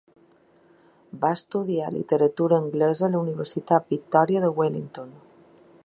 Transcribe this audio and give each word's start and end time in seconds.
Va 1.25 1.29
estudiar 1.37 1.91
Literatura 1.97 2.59
anglesa 2.63 3.05
a 3.09 3.11
la 3.17 3.21
Universitat 3.27 3.89
Victòria 3.97 4.43
de 4.47 4.53
Wellington. 4.63 5.15